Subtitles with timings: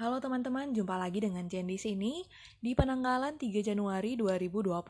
[0.00, 2.24] Halo teman-teman, jumpa lagi dengan Jen di sini
[2.56, 4.80] di penanggalan 3 Januari 2021.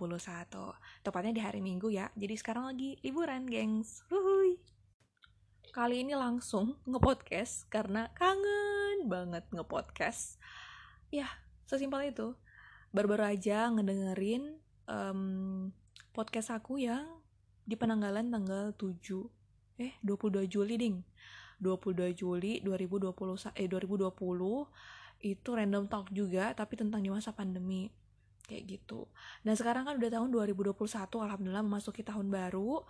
[1.02, 2.14] Tepatnya di hari Minggu ya.
[2.14, 4.06] Jadi sekarang lagi liburan, gengs.
[4.06, 4.62] Huhuy.
[5.74, 10.38] Kali ini langsung ngepodcast karena kangen banget ngepodcast.
[11.10, 11.26] Ya,
[11.66, 12.38] sesimpel itu.
[12.94, 15.74] Baru-baru aja ngedengerin um,
[16.14, 17.18] podcast aku yang
[17.66, 18.94] di penanggalan tanggal 7
[19.82, 21.02] eh 22 Juli ding
[21.58, 23.10] 22 Juli 2020
[23.58, 27.92] eh 2020 itu random talk juga tapi tentang di masa pandemi
[28.48, 29.06] kayak gitu.
[29.46, 30.74] Nah sekarang kan udah tahun 2021
[31.06, 32.82] alhamdulillah memasuki tahun baru.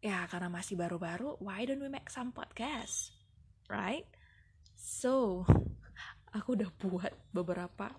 [0.00, 3.12] Ya karena masih baru-baru, why don't we make some podcast?
[3.68, 4.08] Right?
[4.72, 5.44] So,
[6.36, 7.92] aku udah buat beberapa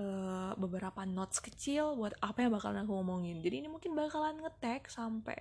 [0.00, 3.44] uh, beberapa notes kecil buat apa yang bakalan aku ngomongin.
[3.44, 5.36] Jadi ini mungkin bakalan ngetek sampai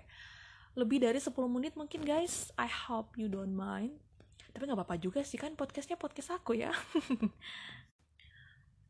[0.75, 3.95] lebih dari 10 menit mungkin guys I hope you don't mind
[4.55, 6.72] tapi nggak apa-apa juga sih kan podcastnya podcast aku ya.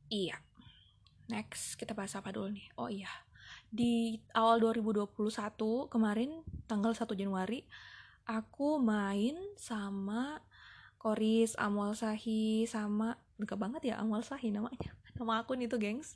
[0.05, 0.37] Iya.
[1.33, 2.69] Next kita bahas apa dulu nih?
[2.77, 3.09] Oh iya.
[3.73, 5.09] Di awal 2021
[5.89, 7.65] kemarin tanggal 1 Januari
[8.29, 10.45] aku main sama
[11.01, 14.93] Koris, Amwal Sahi, sama enggak banget ya Amwal Sahi namanya.
[15.17, 16.13] Nama akun itu gengs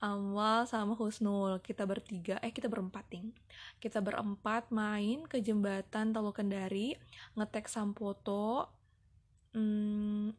[0.00, 1.60] Amal sama Husnul.
[1.64, 3.32] Kita bertiga eh kita berempat nih
[3.76, 6.96] kita berempat main ke jembatan Tolo Kendari
[7.36, 8.68] ngetek Sampoto
[9.52, 10.32] hmm,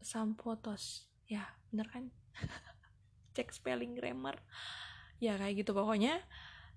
[0.00, 1.08] Sampotos.
[1.28, 2.04] Ya bener kan?
[3.36, 4.40] Cek spelling grammar.
[5.20, 6.20] Ya kayak gitu pokoknya.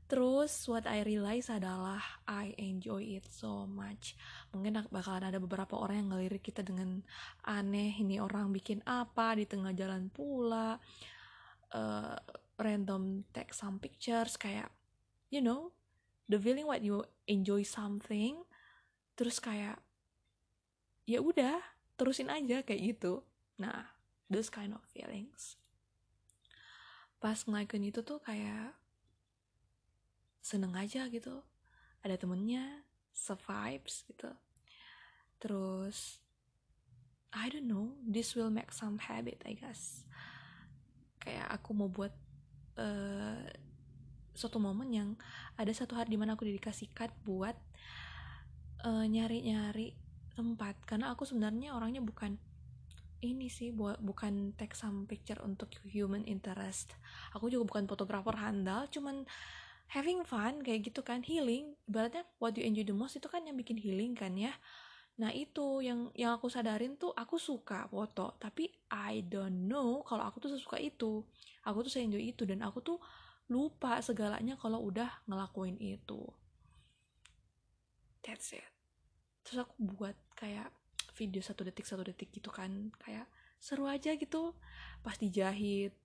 [0.07, 4.16] Terus what I realize adalah I enjoy it so much.
[4.55, 7.03] Mungkin bakalan ada beberapa orang yang ngelirik kita dengan
[7.44, 7.91] aneh.
[7.91, 10.79] Ini orang bikin apa di tengah jalan pula
[11.71, 12.15] uh,
[12.57, 14.71] random take some pictures kayak
[15.29, 15.71] you know
[16.27, 18.43] the feeling what you enjoy something
[19.17, 19.81] terus kayak
[21.07, 21.63] ya udah
[21.97, 23.23] terusin aja kayak gitu.
[23.57, 23.95] Nah
[24.29, 25.57] those kind of feelings.
[27.17, 28.77] Pas ngelakuin itu tuh kayak
[30.44, 31.41] seneng aja gitu.
[32.06, 32.85] Ada temennya
[33.16, 34.29] se-vibes gitu.
[35.41, 36.22] Terus
[37.33, 40.07] I don't know this will make some habit I guess
[41.27, 42.15] kayak aku mau buat
[42.79, 43.43] uh,
[44.31, 45.09] suatu momen yang
[45.59, 47.59] ada satu hari di mana aku dikasihkan buat
[48.88, 49.91] uh, nyari-nyari
[50.39, 50.79] tempat.
[50.88, 52.39] Karena aku sebenarnya orangnya bukan
[53.19, 56.95] ini sih buat bukan take some picture untuk human interest.
[57.35, 59.27] Aku juga bukan fotografer handal cuman
[59.91, 61.75] having fun kayak gitu kan healing.
[61.91, 64.55] Ibaratnya what you enjoy the most itu kan yang bikin healing kan ya
[65.17, 70.29] Nah itu yang yang aku sadarin tuh aku suka foto, tapi I don't know kalau
[70.29, 71.25] aku tuh sesuka itu.
[71.66, 72.97] Aku tuh enjoy itu dan aku tuh
[73.50, 76.22] lupa segalanya kalau udah ngelakuin itu.
[78.22, 78.69] That's it.
[79.41, 80.69] Terus aku buat kayak
[81.17, 83.25] video satu detik satu detik gitu kan, kayak
[83.57, 84.53] seru aja gitu.
[85.01, 85.95] Pas dijahit,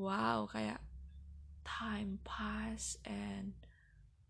[0.00, 0.80] wow kayak
[1.60, 3.52] time pass and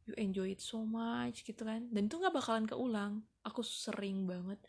[0.03, 4.61] you enjoy it so much gitu kan dan itu nggak bakalan keulang aku sering banget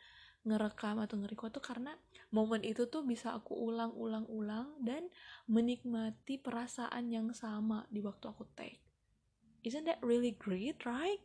[0.42, 1.94] ngerekam atau ngerecord tuh karena
[2.34, 5.06] momen itu tuh bisa aku ulang-ulang-ulang dan
[5.46, 8.82] menikmati perasaan yang sama di waktu aku take.
[9.62, 11.22] Isn't that really great right?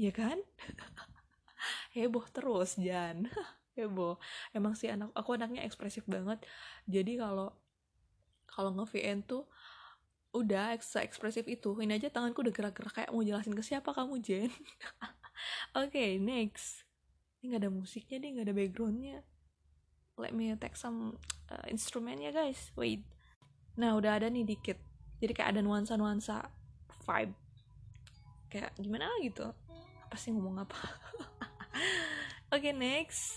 [0.00, 0.40] Ya kan?
[1.94, 3.28] Heboh terus Jan.
[3.76, 4.16] Heboh.
[4.56, 6.40] Emang sih anak aku anaknya ekspresif banget.
[6.88, 7.52] Jadi kalau
[8.48, 9.44] kalau nge-VN tuh
[10.32, 11.76] udah ekspresif itu.
[11.76, 14.48] Ini aja tanganku udah gerak-gerak kayak mau jelasin ke siapa kamu Jen
[15.76, 16.84] oke okay, next.
[17.40, 19.18] Ini gak ada musiknya deh gak ada backgroundnya.
[20.16, 21.20] Let me take some
[21.52, 22.72] uh, instrument ya guys.
[22.74, 23.04] Wait.
[23.76, 24.80] Nah udah ada nih dikit.
[25.20, 26.48] Jadi kayak ada nuansa-nuansa
[27.04, 27.34] vibe.
[28.48, 29.52] Kayak gimana gitu?
[30.08, 30.80] Apa sih ngomong apa?
[32.54, 33.36] Oke okay, next.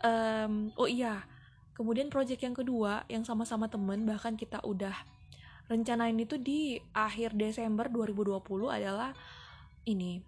[0.00, 1.28] Um, oh iya.
[1.72, 4.92] Kemudian project yang kedua yang sama-sama temen bahkan kita udah
[5.72, 9.16] rencanain itu di akhir Desember 2020 adalah
[9.88, 10.20] ini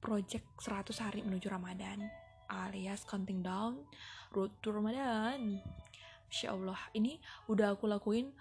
[0.00, 2.08] project 100 hari menuju Ramadan
[2.50, 3.86] alias counting down
[4.34, 5.62] road to Ramadan.
[6.30, 8.34] Insya Allah ini udah aku lakuin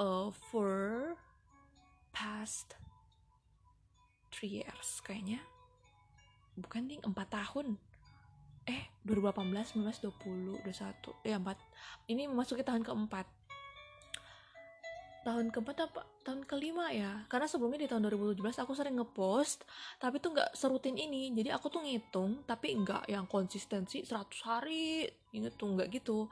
[0.00, 1.14] uh, for
[2.12, 2.76] past
[4.32, 5.40] 3 years kayaknya.
[6.56, 7.76] Bukan nih 4 tahun.
[8.66, 13.45] Eh 2018 19 20 21 ya 4 ini memasuki tahun keempat
[15.26, 17.26] tahun keempat apa tahun kelima ya.
[17.26, 19.66] Karena sebelumnya di tahun 2017 aku sering ngepost
[19.98, 21.34] tapi tuh nggak serutin ini.
[21.34, 25.02] Jadi aku tuh ngitung tapi nggak yang konsistensi 100 hari.
[25.34, 26.30] Inget tuh nggak gitu.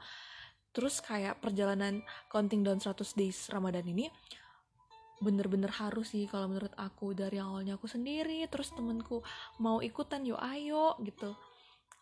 [0.71, 1.99] Terus kayak perjalanan
[2.31, 4.07] counting down 100 days Ramadan ini
[5.15, 7.11] bener-bener harus sih kalau menurut aku.
[7.11, 9.19] Dari awalnya aku sendiri terus temenku
[9.59, 11.35] mau ikutan yuk ayo gitu.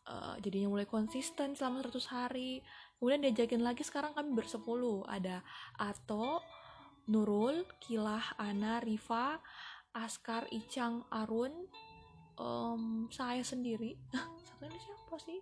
[0.03, 2.61] Uh, jadinya mulai konsisten selama 100 hari.
[3.01, 5.01] Kemudian diajakin lagi sekarang kami bersepuluh.
[5.09, 5.41] Ada
[5.81, 6.43] Ato
[7.03, 9.35] Nurul Kilah Ana Riva
[9.91, 11.51] Askar Icang Arun.
[12.39, 13.99] Um, saya sendiri.
[14.47, 15.39] Satu ini siapa sih?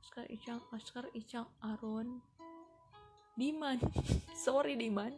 [0.00, 2.24] Askar Icang Askar Icang Arun.
[3.36, 3.76] Diman.
[4.48, 5.12] Sorry Diman.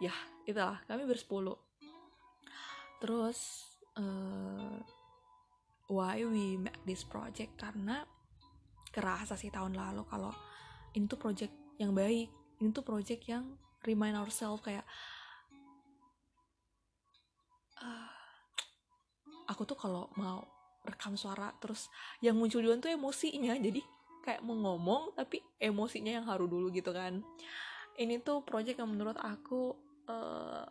[0.00, 0.16] Ya
[0.48, 0.80] itulah.
[0.88, 1.60] Kami bersepuluh.
[3.04, 3.68] Terus
[4.00, 4.80] uh,
[5.92, 7.60] why we make this project?
[7.60, 8.00] Karena
[8.88, 10.32] kerasa sih tahun lalu kalau
[10.96, 12.32] ini tuh project yang baik.
[12.56, 13.44] Ini tuh project yang
[13.84, 14.84] remind ourselves kayak
[17.80, 18.12] uh,
[19.48, 20.44] aku tuh kalau mau
[20.84, 21.92] rekam suara terus
[22.24, 23.56] yang muncul duluan tuh emosinya.
[23.56, 23.80] Jadi
[24.20, 27.24] kayak mau ngomong tapi emosinya yang haru dulu gitu kan.
[27.96, 29.76] Ini tuh project yang menurut aku
[30.08, 30.68] uh,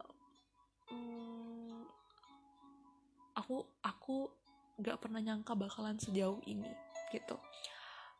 [3.38, 4.16] aku aku
[4.80, 6.70] gak pernah nyangka bakalan sejauh ini
[7.14, 7.38] gitu.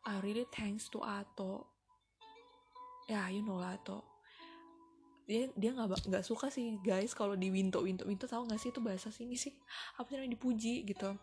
[0.06, 1.68] I really thanks to Ato.
[3.10, 4.09] Ya you know lah Ato
[5.30, 8.74] dia dia nggak nggak suka sih guys kalau di winto winto winto tahu nggak sih
[8.74, 9.54] itu bahasa sini sih?
[9.94, 10.34] Apa namanya?
[10.34, 11.14] Dipuji gitu.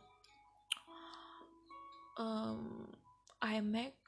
[2.16, 2.88] Um,
[3.44, 4.00] I make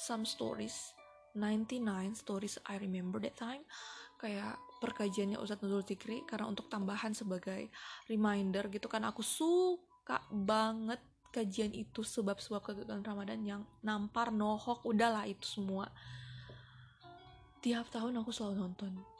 [0.00, 0.96] some stories
[1.36, 1.84] 99
[2.16, 3.68] stories I remember that time.
[4.16, 7.68] Kayak perkajiannya Ustadz Nurul Tikri karena untuk tambahan sebagai
[8.08, 9.04] reminder gitu kan.
[9.04, 15.92] Aku suka banget kajian itu sebab-sebab kegagalan Ramadan yang nampar nohok udahlah itu semua.
[17.60, 19.11] Tiap tahun aku selalu nonton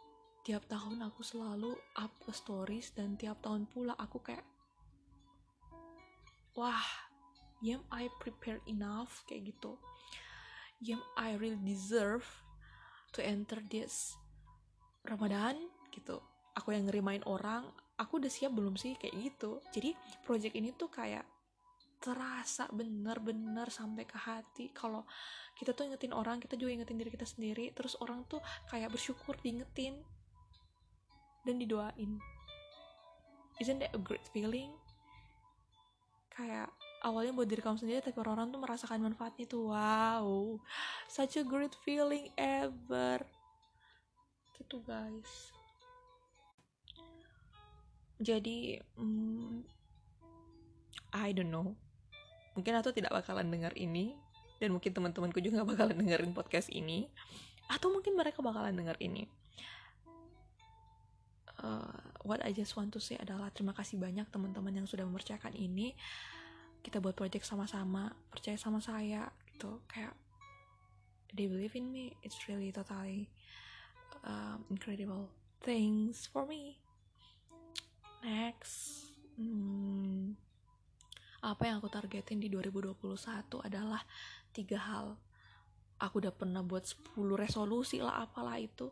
[0.42, 4.42] tiap tahun aku selalu up ke stories dan tiap tahun pula aku kayak
[6.58, 6.82] wah
[7.62, 9.78] am I prepared enough kayak gitu.
[10.82, 12.26] Am I really deserve
[13.14, 14.18] to enter this
[15.06, 16.18] Ramadan gitu.
[16.58, 19.62] Aku yang ngerimain orang aku udah siap belum sih kayak gitu.
[19.70, 19.94] Jadi
[20.26, 21.22] project ini tuh kayak
[22.02, 24.74] terasa bener-bener sampai ke hati.
[24.74, 25.06] Kalau
[25.54, 29.38] kita tuh ingetin orang kita juga ingetin diri kita sendiri terus orang tuh kayak bersyukur
[29.38, 30.02] diingetin
[31.42, 32.22] dan didoain.
[33.58, 34.74] Isn't that a great feeling?
[36.32, 36.72] Kayak
[37.04, 39.74] awalnya buat diri kamu sendiri tapi orang-orang tuh merasakan manfaatnya tuh.
[39.74, 40.58] Wow.
[41.10, 43.22] Such a great feeling ever.
[44.56, 45.52] Gitu guys.
[48.22, 49.66] Jadi hmm,
[51.12, 51.74] I don't know.
[52.56, 54.16] Mungkin aku tidak bakalan dengar ini
[54.62, 57.10] dan mungkin teman-temanku juga bakalan dengerin podcast ini.
[57.68, 59.41] Atau mungkin mereka bakalan dengar ini
[61.62, 61.94] uh,
[62.26, 65.94] what I just want to say adalah terima kasih banyak teman-teman yang sudah mempercayakan ini.
[66.82, 69.81] Kita buat project sama-sama percaya sama saya gitu.
[69.87, 70.19] Kayak
[71.32, 73.31] they believe in me it's really totally
[74.26, 75.31] um, incredible
[75.62, 76.82] things for me.
[78.23, 79.06] Next
[79.38, 80.35] hmm,
[81.43, 82.99] apa yang aku targetin di 2021
[83.62, 84.03] adalah
[84.50, 85.19] tiga hal.
[86.03, 88.91] Aku udah pernah buat 10 resolusi lah apalah itu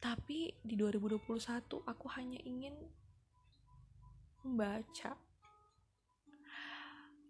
[0.00, 2.74] tapi di 2021 aku hanya ingin
[4.46, 5.18] membaca.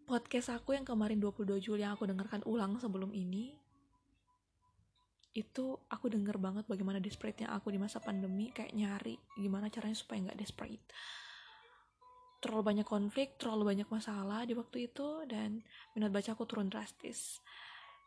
[0.06, 3.58] Podcast aku yang kemarin 22 Juli yang aku dengarkan ulang sebelum ini
[5.36, 10.24] itu aku denger banget bagaimana desperate-nya aku di masa pandemi kayak nyari gimana caranya supaya
[10.24, 10.80] nggak desperate.
[12.40, 15.60] Terlalu banyak konflik terlalu banyak masalah di waktu itu dan
[15.92, 17.44] minat baca aku turun drastis.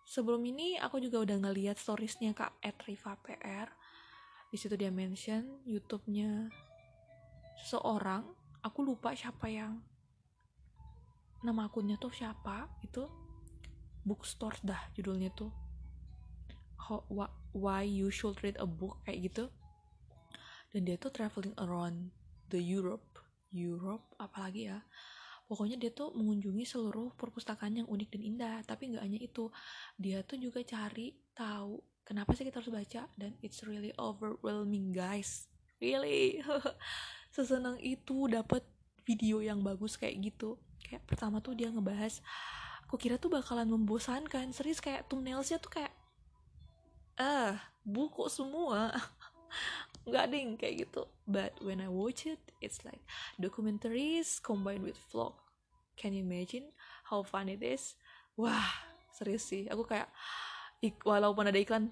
[0.10, 3.70] Sebelum ini aku juga udah ngeliat storiesnya kak Etriva PR
[4.50, 6.50] di situ dia mention YouTube-nya
[7.62, 8.26] seseorang
[8.66, 9.78] aku lupa siapa yang
[11.40, 13.08] nama akunnya tuh siapa itu
[14.04, 15.52] bookstore dah judulnya tuh.
[16.80, 17.06] How,
[17.54, 19.46] why you should read a book kayak gitu.
[20.74, 22.10] Dan dia tuh traveling around
[22.50, 23.06] the Europe.
[23.54, 24.82] Europe apalagi ya.
[25.50, 29.50] Pokoknya dia tuh mengunjungi seluruh perpustakaan yang unik dan indah tapi nggak hanya itu.
[29.98, 31.78] Dia tuh juga cari tahu
[32.10, 33.06] kenapa sih kita harus baca?
[33.14, 35.46] Dan it's really overwhelming guys.
[35.78, 36.42] Really?
[37.38, 38.66] Sesenang itu dapat
[39.06, 40.58] video yang bagus kayak gitu.
[40.82, 42.18] Kayak pertama tuh dia ngebahas
[42.90, 44.50] aku kira tuh bakalan membosankan.
[44.50, 45.94] Serius kayak thumbnailsnya tuh kayak
[47.22, 48.90] ah buku semua.
[50.10, 51.06] Nggak ding kayak gitu.
[51.30, 53.06] But when I watch it it's like
[53.38, 55.38] documentaries combined with vlog.
[55.94, 56.74] Can you imagine
[57.06, 57.94] how fun it is?
[58.34, 58.74] Wah
[59.14, 59.70] serius sih.
[59.70, 60.10] Aku kayak
[61.04, 61.92] walaupun ada iklan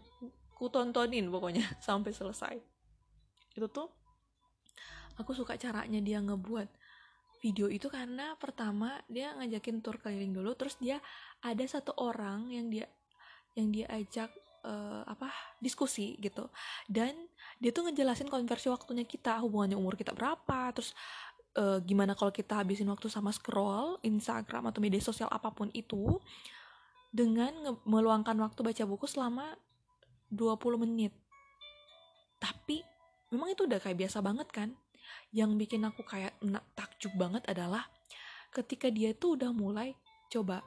[0.55, 2.55] ku tontonin pokoknya sampai selesai.
[3.53, 3.89] Itu tuh
[5.17, 6.69] aku suka caranya dia ngebuat
[7.37, 10.97] video itu karena pertama dia ngajakin tour keliling dulu terus dia
[11.45, 12.89] ada satu orang yang dia
[13.53, 14.29] yang dia ajak
[14.65, 15.29] uh, apa
[15.61, 16.49] diskusi gitu.
[16.89, 17.13] Dan
[17.61, 20.93] dia tuh ngejelasin konversi waktunya kita hubungannya umur kita berapa terus
[21.57, 26.21] uh, gimana kalau kita habisin waktu sama scroll Instagram atau media sosial apa pun itu
[27.11, 29.55] dengan meluangkan waktu baca buku selama
[30.31, 31.13] 20 menit.
[32.37, 32.83] Tapi
[33.31, 34.69] memang itu udah kayak biasa banget kan?
[35.31, 36.35] Yang bikin aku kayak
[36.75, 37.87] takjub banget adalah
[38.51, 39.95] ketika dia tuh udah mulai
[40.27, 40.63] coba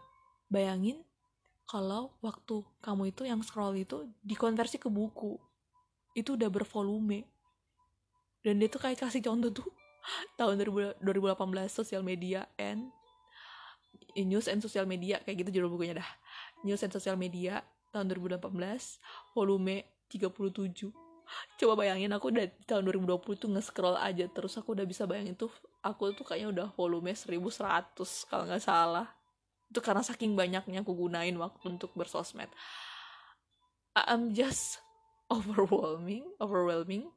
[0.49, 1.05] bayangin
[1.69, 5.39] kalau waktu kamu itu yang scroll itu dikonversi ke buku.
[6.17, 7.23] Itu udah bervolume.
[8.41, 9.69] Dan dia tuh kayak kasih contoh tuh
[10.41, 10.59] tahun
[11.05, 11.05] 2018
[11.71, 12.91] sosial media and
[14.19, 16.11] news and social media kayak gitu judul bukunya dah
[16.67, 18.47] news and social media tahun 2018
[19.35, 20.91] volume 37
[21.59, 25.51] coba bayangin aku udah tahun 2020 tuh nge-scroll aja terus aku udah bisa bayangin tuh
[25.81, 29.09] aku tuh kayaknya udah volume 1100 kalau nggak salah.
[29.71, 32.51] Itu karena saking banyaknya aku gunain waktu untuk bersosmed.
[33.95, 34.83] I'm just
[35.35, 37.09] overwhelming overwhelming.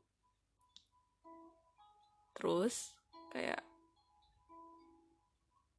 [2.38, 2.94] Terus
[3.34, 3.62] kayak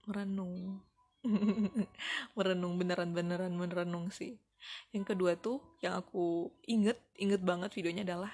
[0.05, 0.85] merenung
[2.37, 4.37] merenung beneran beneran merenung sih.
[4.93, 8.33] Yang kedua tuh yang aku inget inget banget videonya adalah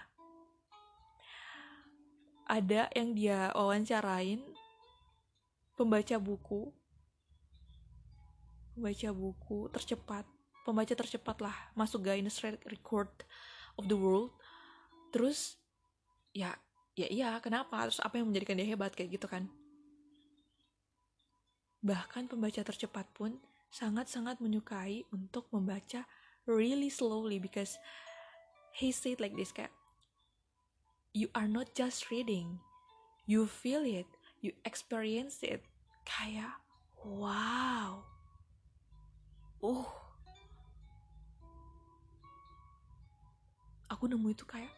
[2.50, 4.42] ada yang dia wawancarain
[5.78, 6.70] pembaca buku.
[8.74, 10.26] Pembaca buku tercepat
[10.60, 13.10] pembaca tercepat lah masuk Guinness Record
[13.78, 14.34] of the World.
[15.14, 15.58] Terus
[16.30, 16.54] ya
[16.94, 17.86] ya iya kenapa?
[17.90, 19.50] Terus apa yang menjadikan dia hebat kayak gitu kan
[21.80, 23.40] bahkan pembaca tercepat pun
[23.72, 26.04] sangat-sangat menyukai untuk membaca
[26.44, 27.80] really slowly because
[28.76, 29.72] he said like this kayak
[31.16, 32.60] you are not just reading
[33.24, 34.06] you feel it
[34.40, 35.60] you experience it.
[36.08, 36.56] Kayak
[37.04, 38.02] wow.
[39.60, 39.88] Uh.
[43.92, 44.72] Aku nemu itu kayak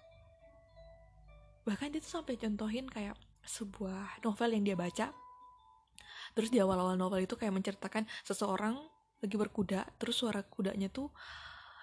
[1.62, 3.14] bahkan dia tuh sampai contohin kayak
[3.47, 5.14] sebuah novel yang dia baca
[6.32, 8.76] terus di awal-awal novel itu kayak menceritakan seseorang
[9.22, 11.12] lagi berkuda terus suara kudanya tuh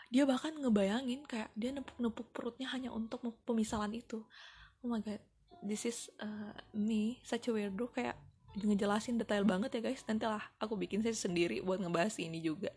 [0.09, 4.25] dia bahkan ngebayangin kayak dia nepuk-nepuk perutnya hanya untuk pemisalan itu.
[4.81, 5.21] Oh my god
[5.61, 8.17] this is uh, me such a weirdo kayak
[8.57, 10.01] ngejelasin detail banget ya guys.
[10.09, 12.73] Nanti lah aku bikin saya sendiri buat ngebahas ini juga.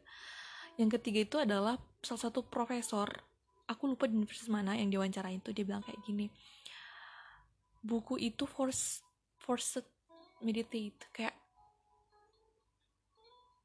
[0.76, 3.09] Yang ketiga itu adalah salah satu profesor
[3.64, 6.29] aku lupa di universitas mana yang diwawancara itu dia bilang kayak gini
[7.83, 9.02] buku itu force
[9.43, 9.83] forced
[10.38, 11.11] meditate.
[11.11, 11.35] Kayak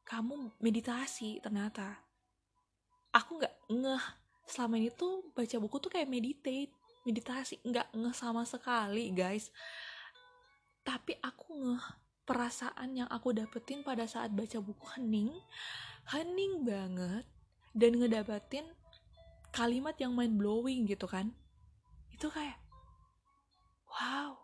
[0.07, 1.99] kamu meditasi ternyata.
[3.11, 4.05] Aku nggak ngeh.
[4.47, 6.71] Selama ini tuh baca buku tuh kayak meditate
[7.03, 7.59] meditasi.
[7.67, 9.51] Nggak ngeh sama sekali guys.
[10.87, 11.85] Tapi aku ngeh.
[12.27, 15.31] Perasaan yang aku dapetin pada saat baca buku hening
[16.15, 17.27] hening banget.
[17.75, 18.67] Dan ngedapetin
[19.51, 21.35] kalimat yang mind blowing gitu kan.
[22.15, 22.55] Itu kayak
[23.91, 24.39] wow.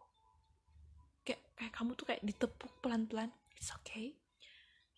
[1.23, 4.22] Kayak kayak kamu tuh kayak ditepuk pelan pelan it's okay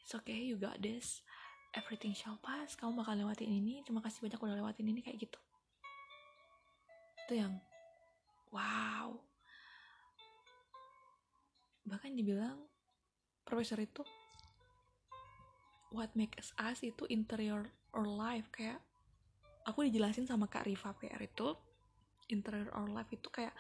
[0.06, 1.26] it's okay you got this.
[1.74, 2.78] Everything shall pass.
[2.78, 3.82] Kamu bakal lewatin ini.
[3.82, 5.40] Terima kasih banyak udah lewatin ini kayak gitu.
[7.26, 7.58] Itu yang
[8.54, 9.18] wow.
[11.90, 12.70] Bahkan dibilang
[13.42, 14.06] profesor itu
[15.90, 18.46] what makes us itu interior or life.
[18.54, 18.78] Kayak
[19.66, 21.50] aku dijelasin sama kak Riva PR itu
[22.30, 23.58] interior or life itu kayak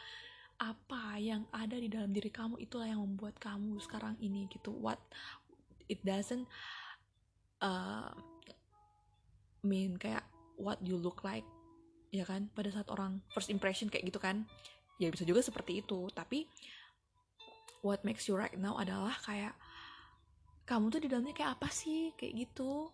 [0.55, 4.71] apa yang ada di dalam diri kamu itulah yang membuat kamu sekarang ini gitu.
[4.71, 5.03] What
[5.87, 6.45] it doesn't
[7.61, 8.11] uh,
[9.65, 10.25] mean kayak
[10.55, 11.45] what you look like
[12.13, 12.47] ya kan?
[12.53, 14.47] Pada saat orang first impression kayak gitu kan
[15.01, 16.07] ya bisa juga seperti itu.
[16.13, 16.47] Tapi
[17.83, 19.53] what makes you right now adalah kayak
[20.65, 22.15] kamu tuh di dalamnya kayak apa sih?
[22.15, 22.89] Kayak gitu.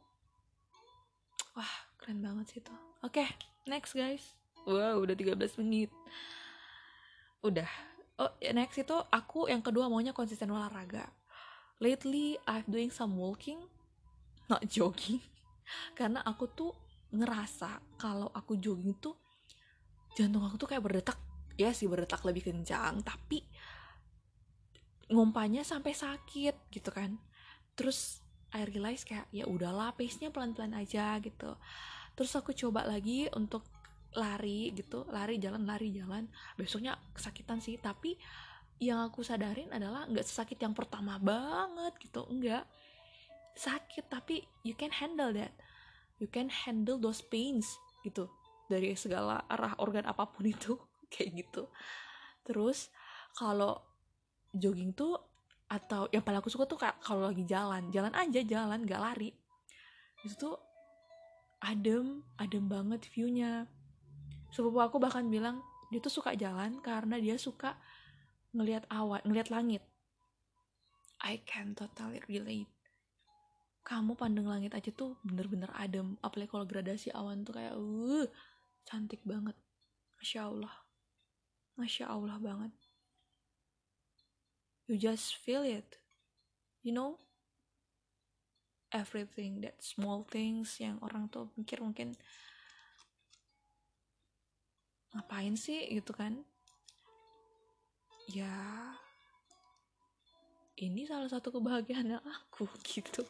[1.54, 2.74] Wah keren banget sih itu.
[3.06, 3.30] Oke okay,
[3.70, 4.36] next guys.
[4.66, 5.92] Wow udah 13 menit.
[7.46, 7.70] Udah.
[8.22, 11.10] Oh next itu aku yang kedua maunya konsisten olahraga
[11.82, 13.60] lately I've doing some walking
[14.48, 15.20] not jogging
[16.00, 16.72] karena aku tuh
[17.12, 19.18] ngerasa kalau aku jogging tuh
[20.16, 21.20] jantung aku tuh kayak berdetak.
[21.60, 23.44] Ya sih berdetak lebih kencang tapi
[25.12, 27.20] ngumpanya sampai sakit gitu kan.
[27.76, 28.24] Terus
[28.56, 31.56] I realize kayak ya udahlah pace-nya pelan-pelan aja gitu.
[32.16, 33.68] Terus aku coba lagi untuk
[34.12, 36.28] lari gitu lari jalan lari jalan.
[36.56, 38.16] Besoknya kesakitan sih tapi
[38.82, 42.66] yang aku sadarin adalah nggak sesakit yang pertama banget gitu enggak
[43.56, 45.52] sakit tapi you can handle that.
[46.22, 47.66] You can handle those pains
[48.06, 48.30] gitu
[48.70, 50.78] dari segala arah organ apa pun itu
[51.14, 51.68] kayak gitu.
[52.46, 52.90] Terus
[53.36, 53.82] kalau
[54.54, 55.18] jogging tuh
[55.72, 59.32] atau yang paling aku suka tuh kayak kalau lagi jalan jalan aja jalan gak lari.
[60.22, 60.56] Itu tuh
[61.64, 63.66] adem adem banget viewnya.
[64.52, 67.76] Sepupu aku bahkan bilang dia tuh suka jalan karena dia suka
[68.51, 69.84] ngelihat awan ngelihat langit.
[71.22, 72.70] I can totally relate.
[73.81, 76.17] Kamu pandang langit aja tuh bener-bener adem.
[76.22, 78.27] Apalagi kalau gradasi awan tuh kayak uh
[78.86, 79.58] cantik banget.
[80.17, 80.75] Masya allah.
[81.77, 82.74] Masya allah banget.
[84.89, 86.01] You just feel it.
[86.84, 87.22] You know?
[88.91, 92.12] Everything that small things yang orang tuh mikir mungkin
[95.15, 95.88] ngapain sih?
[95.96, 96.43] gitu kan
[98.32, 98.58] ya.
[100.82, 103.28] Ini salah satu kebahagiaan aku gitu.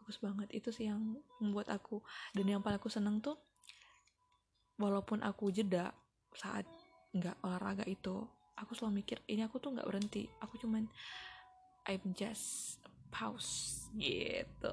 [0.00, 0.48] Bagus banget.
[0.56, 2.00] Itu sih yang membuat aku
[2.32, 3.36] dan yang paling aku seneng tuh
[4.80, 5.92] walaupun aku jeda
[6.32, 6.64] saat
[7.10, 8.22] nggak olahraga itu
[8.54, 10.26] aku selalu mikir ini aku tuh nggak berhenti.
[10.42, 10.88] Aku cuman
[11.86, 12.80] I'm just
[13.12, 14.72] pause gitu.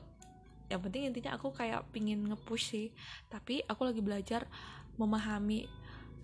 [0.65, 2.87] Yang penting intinya aku kayak pingin nge-push sih.
[3.29, 4.49] Tapi aku lagi belajar
[4.97, 5.69] memahami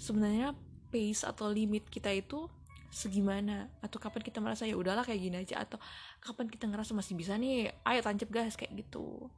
[0.02, 0.58] sebenarnya
[0.92, 2.52] pace atau limit kita itu
[2.92, 3.72] segimana?
[3.80, 5.80] Atau kapan kita merasa ya udahlah kayak gini aja atau
[6.20, 7.72] kapan kita ngerasa masih bisa nih?
[7.88, 9.32] Ayo tancap gas kayak gitu.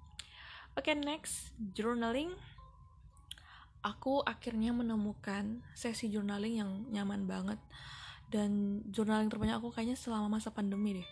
[0.74, 2.34] Oke okay, next journaling.
[3.86, 7.62] Aku akhirnya menemukan sesi journaling yang nyaman banget.
[8.34, 11.10] Dan journaling terbanyak aku kayaknya selama masa pandemi deh.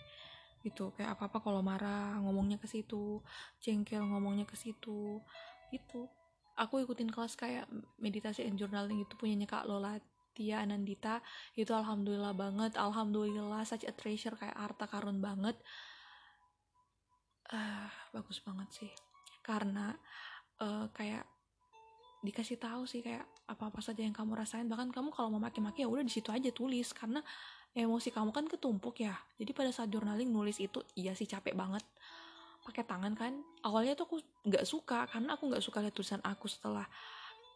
[0.66, 3.22] Gitu kayak apa apa kalau marah ngomongnya ke situ
[3.62, 5.22] jengkel ngomongnya ke situ
[5.70, 6.10] gitu.
[6.58, 7.70] Aku ikutin kelas kayak
[8.02, 9.96] meditasi and journaling itu punyanya kak Lola
[10.32, 11.20] Tia Anandita
[11.52, 12.76] itu alhamdulillah banget.
[12.80, 15.56] Alhamdulillah such a treasure kayak harta karun banget.
[17.52, 18.92] Uh, bagus banget sih.
[19.44, 19.92] Karena
[20.64, 21.28] uh, kayak
[22.22, 24.64] dikasih tahu sih kayak apa apa saja yang kamu rasain.
[24.64, 26.96] Bahkan kamu kalau mau maki-maki ya udah di situ aja tulis.
[26.96, 27.20] Karena
[27.76, 29.12] emosi kamu kan ketumpuk ya.
[29.36, 31.84] Jadi pada saat journaling nulis itu iya sih capek banget.
[32.64, 33.36] Pakai tangan kan.
[33.68, 34.16] Awalnya tuh aku
[34.48, 35.04] nggak suka.
[35.12, 36.88] Karena aku nggak suka lihat tulisan aku setelah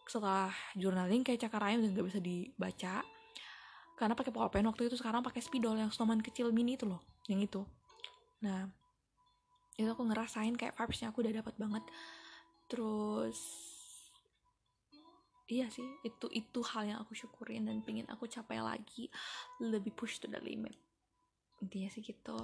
[0.07, 3.03] setelah journaling kayak cakar ayam dan nggak bisa dibaca.
[3.99, 7.43] Karena pakai pulpen waktu itu sekarang pakai spidol yang snowman kecil mini itu loh yang
[7.43, 7.67] itu.
[8.47, 8.71] Nah
[9.77, 11.85] itu aku ngerasain kayak vibesnya aku udah dapat banget.
[12.71, 13.39] Terus
[15.47, 19.11] iya sih itu itu hal yang aku syukurin dan pingin aku capai lagi.
[19.59, 20.77] Lebih push to the limit.
[21.65, 22.37] Intinya sih gitu.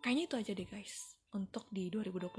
[0.00, 0.94] Kayaknya itu aja deh guys
[1.30, 2.34] untuk di 2021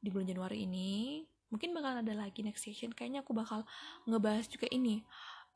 [0.00, 3.66] di bulan Januari ini mungkin bakal ada lagi next session kayaknya aku bakal
[4.06, 5.02] ngebahas juga ini.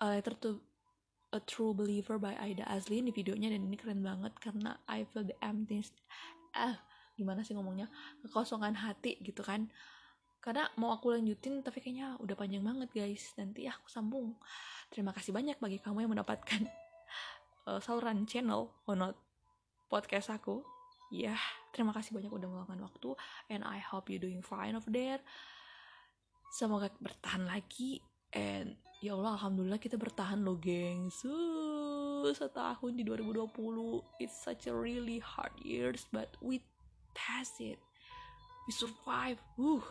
[0.02, 0.50] Uh, letter to
[1.30, 5.22] a true believer by Aida Azli di videonya dan ini keren banget karena I feel
[5.22, 5.94] the emptiness
[6.54, 6.78] ah
[7.14, 7.90] gimana sih ngomongnya
[8.26, 9.70] kekosongan hati gitu kan.
[10.42, 13.32] Karena mau aku lanjutin tapi kayaknya udah panjang banget guys.
[13.38, 14.34] Nanti ya aku sambung.
[14.90, 16.68] Terima kasih banyak bagi kamu yang mendapatkan
[17.70, 19.14] uh, saluran channel not
[19.86, 20.66] podcast aku.
[21.14, 23.14] Ya yeah, terima kasih banyak udah meluangkan waktu
[23.46, 25.22] and I hope you doing fine over there
[26.52, 28.02] semoga bertahan lagi
[28.34, 31.24] and ya Allah alhamdulillah kita bertahan loh gengs.
[31.24, 33.52] Uh, setahun di 2020
[34.20, 36.64] it's such a really hard years but we
[37.14, 37.78] pass it.
[38.64, 39.84] We survive uh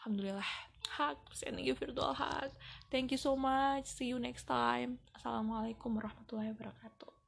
[0.00, 0.50] Alhamdulillah.
[0.96, 2.50] Hug sending you virtual hug.
[2.90, 3.86] Thank you so much.
[3.86, 4.98] See you next time.
[5.14, 7.19] Assalamualaikum warahmatullahi wabarakatuh